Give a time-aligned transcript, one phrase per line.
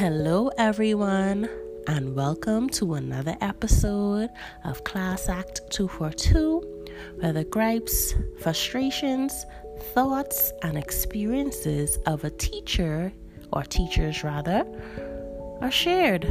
[0.00, 1.46] Hello, everyone,
[1.86, 4.30] and welcome to another episode
[4.64, 9.44] of Class Act 242, where the gripes, frustrations,
[9.92, 13.12] thoughts, and experiences of a teacher,
[13.52, 14.64] or teachers rather,
[15.60, 16.24] are shared.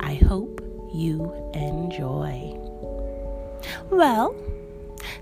[0.00, 0.60] I hope
[0.92, 2.52] you enjoy.
[3.90, 4.36] Well,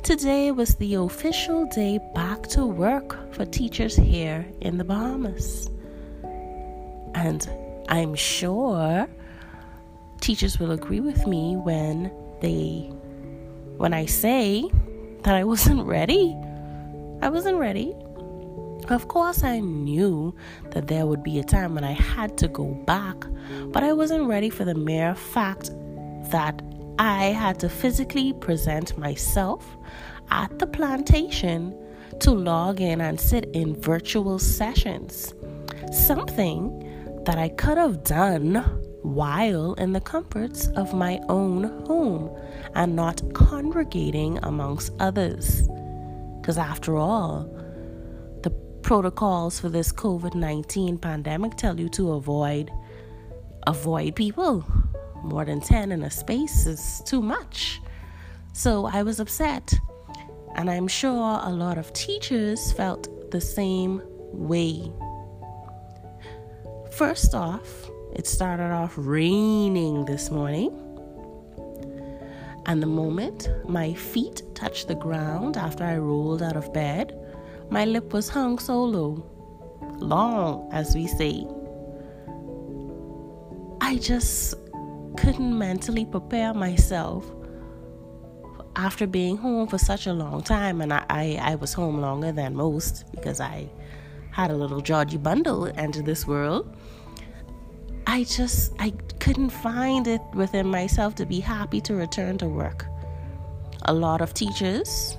[0.02, 5.71] today was the official day back to work for teachers here in the Bahamas.
[7.14, 7.48] And
[7.88, 9.09] I'm sure
[10.20, 12.91] teachers will agree with me when they
[13.77, 14.70] when I say
[15.23, 16.37] that I wasn't ready.
[17.23, 17.95] I wasn't ready.
[18.88, 20.34] Of course, I knew
[20.70, 23.16] that there would be a time when I had to go back,
[23.66, 25.70] but I wasn't ready for the mere fact
[26.30, 26.60] that
[26.98, 29.77] I had to physically present myself
[30.30, 31.74] at the plantation
[32.20, 35.35] to log in and sit in virtual sessions.
[35.92, 36.90] Something
[37.24, 38.57] that I could have done
[39.02, 42.37] while in the comforts of my own home
[42.74, 45.68] and not congregating amongst others.
[46.41, 47.45] Because after all,
[48.43, 48.51] the
[48.82, 52.71] protocols for this COVID 19 pandemic tell you to avoid
[53.66, 54.65] avoid people.
[55.23, 57.80] More than 10 in a space is too much.
[58.52, 59.74] So I was upset.
[60.57, 64.91] And I'm sure a lot of teachers felt the same way.
[67.00, 70.70] First off, it started off raining this morning.
[72.66, 77.19] And the moment my feet touched the ground after I rolled out of bed,
[77.70, 79.25] my lip was hung so low,
[79.97, 81.47] long, as we say.
[83.81, 84.53] I just
[85.16, 87.25] couldn't mentally prepare myself
[88.76, 90.82] after being home for such a long time.
[90.82, 93.70] And I, I, I was home longer than most because I
[94.32, 96.76] had a little Georgie bundle enter this world.
[98.06, 102.86] I just I couldn't find it within myself to be happy to return to work.
[103.82, 105.16] A lot of teachers,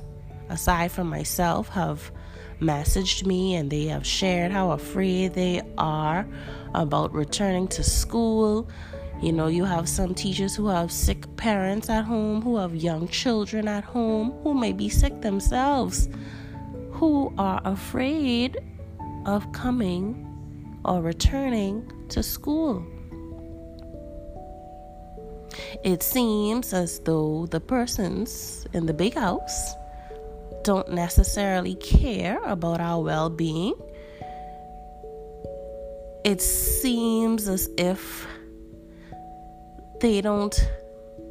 [0.50, 2.12] aside from myself, have
[2.60, 6.28] messaged me and they have shared how afraid they are
[6.76, 8.70] about returning to school.
[9.22, 13.08] You know, you have some teachers who have sick parents at home, who have young
[13.08, 16.10] children at home, who may be sick themselves,
[16.92, 18.60] who are afraid
[19.26, 20.28] of coming
[20.86, 22.86] or returning to school.
[25.84, 29.74] It seems as though the persons in the big house
[30.64, 33.74] don't necessarily care about our well being.
[36.24, 38.28] It seems as if
[40.02, 40.56] they don't,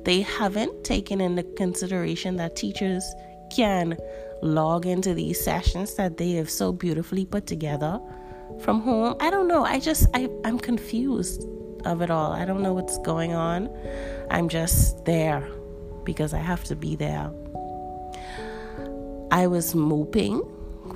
[0.05, 3.05] they haven't taken into consideration that teachers
[3.51, 3.97] can
[4.43, 8.01] log into these sessions that they have so beautifully put together
[8.63, 9.17] from home.
[9.21, 9.65] I don't know.
[9.65, 11.47] I just I I'm confused
[11.85, 12.33] of it all.
[12.33, 13.71] I don't know what's going on.
[14.31, 15.49] I'm just there
[16.05, 17.31] because I have to be there.
[19.31, 20.43] I was moping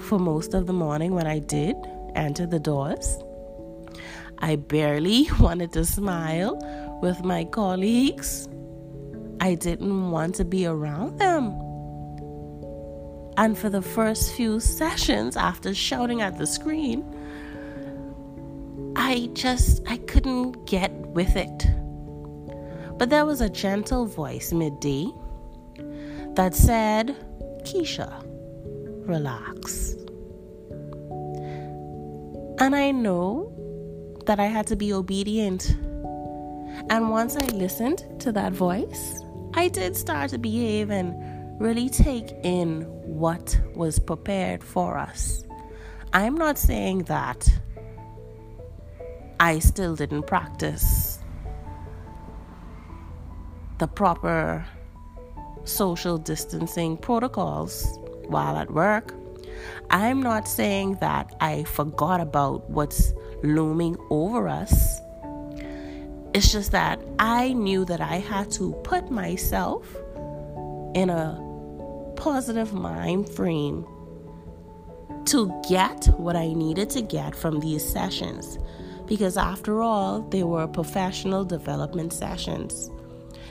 [0.01, 1.77] for most of the morning when I did
[2.15, 3.19] enter the doors.
[4.39, 6.59] I barely wanted to smile
[7.01, 8.49] with my colleagues.
[9.41, 11.53] I didn't want to be around them.
[13.37, 17.05] And for the first few sessions, after shouting at the screen,
[18.97, 21.67] I just I couldn't get with it.
[22.97, 25.09] But there was a gentle voice midday
[26.35, 27.17] that said,
[27.65, 28.25] Keisha,
[29.07, 29.95] relax.
[32.61, 33.53] And I know
[34.27, 35.77] that I had to be obedient.
[36.89, 39.21] And once I listened to that voice,
[39.55, 45.45] I did start to behave and really take in what was prepared for us.
[46.13, 47.49] I'm not saying that
[49.41, 51.19] I still didn't practice
[53.79, 54.65] the proper
[55.65, 59.13] social distancing protocols while at work.
[59.91, 63.13] I'm not saying that I forgot about what's
[63.43, 65.01] looming over us.
[66.33, 69.87] It's just that I knew that I had to put myself
[70.95, 71.44] in a
[72.17, 73.87] positive mind frame
[75.27, 78.59] to get what I needed to get from these sessions
[79.07, 82.91] because, after all, they were professional development sessions.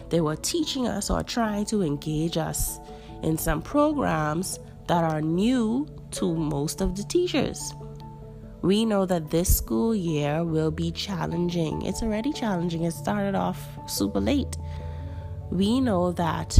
[0.09, 2.79] They were teaching us or trying to engage us
[3.21, 7.73] in some programs that are new to most of the teachers.
[8.61, 11.81] We know that this school year will be challenging.
[11.81, 12.83] It's already challenging.
[12.83, 14.57] It started off super late.
[15.51, 16.57] We know that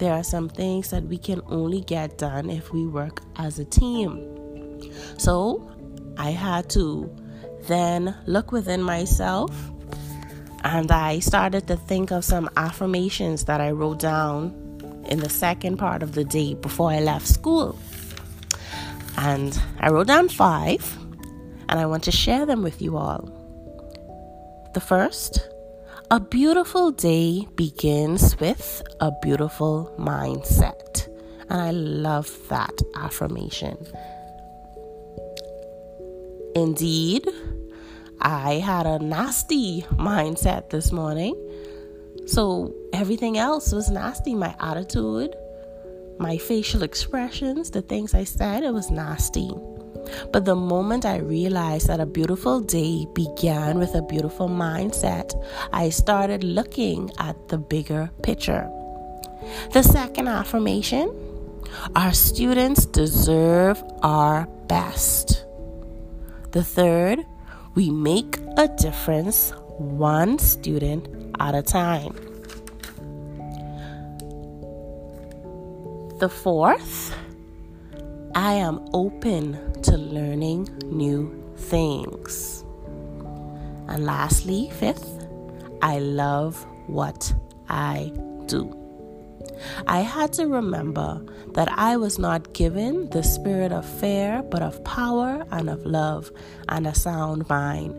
[0.00, 3.64] there are some things that we can only get done if we work as a
[3.64, 4.82] team.
[5.18, 5.70] So
[6.16, 7.14] I had to
[7.68, 9.52] then look within myself
[10.64, 14.54] and I started to think of some affirmations that I wrote down
[15.08, 17.78] in the second part of the day before I left school.
[19.16, 20.96] And I wrote down five,
[21.68, 23.28] and I want to share them with you all.
[24.74, 25.49] The first,
[26.12, 31.06] a beautiful day begins with a beautiful mindset.
[31.48, 33.76] And I love that affirmation.
[36.56, 37.28] Indeed,
[38.20, 41.36] I had a nasty mindset this morning.
[42.26, 44.34] So everything else was nasty.
[44.34, 45.36] My attitude,
[46.18, 49.52] my facial expressions, the things I said, it was nasty.
[50.32, 55.32] But the moment I realized that a beautiful day began with a beautiful mindset,
[55.72, 58.70] I started looking at the bigger picture.
[59.72, 61.30] The second affirmation
[61.94, 65.44] our students deserve our best.
[66.52, 67.24] The third,
[67.74, 71.08] we make a difference one student
[71.38, 72.14] at a time.
[76.18, 77.14] The fourth,
[78.34, 82.64] I am open to learning new things.
[83.88, 85.26] And lastly, fifth,
[85.82, 87.34] I love what
[87.68, 88.12] I
[88.46, 88.76] do.
[89.88, 91.24] I had to remember
[91.54, 96.30] that I was not given the spirit of fear, but of power and of love
[96.68, 97.94] and a sound mind.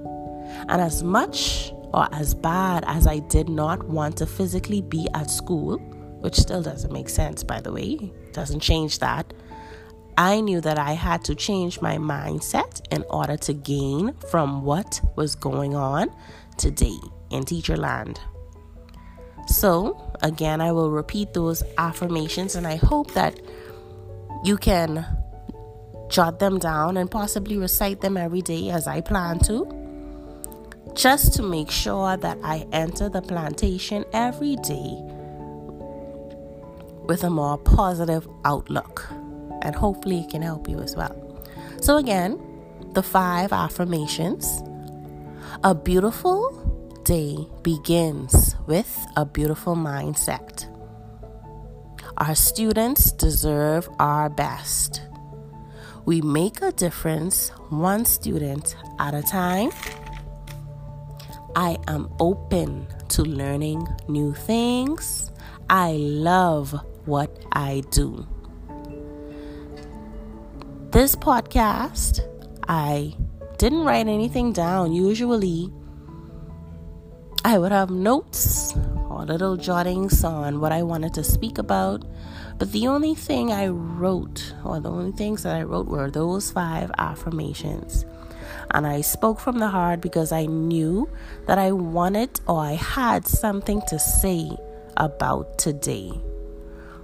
[0.70, 5.30] And as much or as bad as I did not want to physically be at
[5.30, 5.78] school,
[6.22, 9.34] which still doesn't make sense, by the way, doesn't change that.
[10.22, 15.02] I knew that I had to change my mindset in order to gain from what
[15.16, 16.12] was going on
[16.60, 17.00] today
[17.32, 18.20] in Teacherland.
[19.48, 23.40] So, again, I will repeat those affirmations and I hope that
[24.44, 25.08] you can
[26.08, 29.66] jot them down and possibly recite them every day as I plan to.
[30.94, 35.02] Just to make sure that I enter the plantation every day
[37.08, 39.12] with a more positive outlook.
[39.62, 41.16] And hopefully, it can help you as well.
[41.82, 42.40] So, again,
[42.94, 44.62] the five affirmations
[45.64, 46.58] a beautiful
[47.04, 50.68] day begins with a beautiful mindset.
[52.18, 55.02] Our students deserve our best.
[56.06, 59.72] We make a difference one student at a time.
[61.56, 65.32] I am open to learning new things.
[65.70, 66.74] I love
[67.06, 68.28] what I do.
[70.92, 72.20] This podcast,
[72.68, 73.16] I
[73.58, 74.92] didn't write anything down.
[74.92, 75.72] Usually,
[77.46, 78.76] I would have notes
[79.10, 82.04] or little jottings on what I wanted to speak about.
[82.60, 86.52] But the only thing I wrote, or the only things that I wrote, were those
[86.52, 88.04] five affirmations.
[88.72, 91.08] And I spoke from the heart because I knew
[91.48, 94.52] that I wanted or I had something to say
[94.98, 96.12] about today.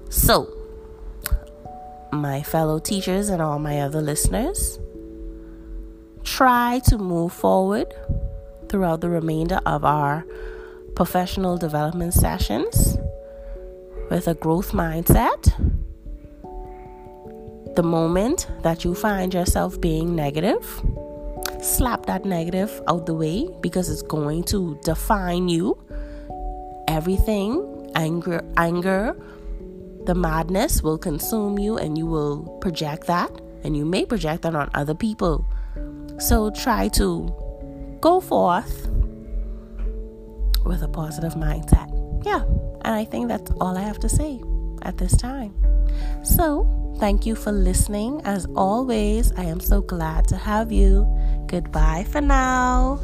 [0.10, 0.57] So,
[2.12, 4.80] my fellow teachers and all my other listeners,
[6.24, 7.94] try to move forward
[8.70, 10.26] throughout the remainder of our
[10.96, 12.98] professional development sessions
[14.10, 15.54] with a growth mindset.
[17.76, 20.66] The moment that you find yourself being negative,
[21.62, 25.78] slap that negative out the way because it's going to define you.
[26.88, 29.16] Everything, anger, anger,
[30.08, 33.30] the madness will consume you and you will project that
[33.64, 35.46] and you may project that on other people.
[36.18, 37.34] So try to
[38.00, 38.88] go forth
[40.66, 41.92] with a positive mindset.
[42.26, 42.44] Yeah,
[42.86, 44.42] and I think that's all I have to say
[44.84, 45.54] at this time.
[46.24, 46.66] So,
[47.00, 48.22] thank you for listening.
[48.24, 51.06] As always, I am so glad to have you.
[51.48, 53.00] Goodbye for now.